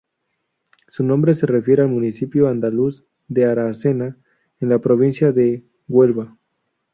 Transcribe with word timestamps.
Su 0.87 1.03
nombre 1.03 1.35
se 1.35 1.45
refiere 1.45 1.83
al 1.83 1.87
municipio 1.89 2.47
andaluz 2.47 3.05
de 3.27 3.45
Aracena, 3.45 4.17
en 4.59 4.69
la 4.69 4.79
provincia 4.79 5.31
de 5.31 5.63
Huelva. 5.87 6.35